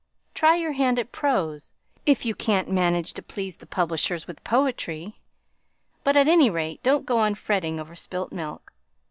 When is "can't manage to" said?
2.33-3.21